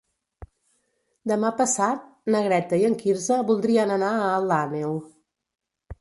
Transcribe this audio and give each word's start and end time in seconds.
Demà 1.31 1.51
passat 1.59 2.07
na 2.35 2.41
Greta 2.47 2.81
i 2.85 2.89
en 2.89 2.97
Quirze 3.03 3.37
voldrien 3.53 3.97
anar 3.99 4.11
a 4.23 4.33
Alt 4.41 4.57
Àneu. 4.61 5.01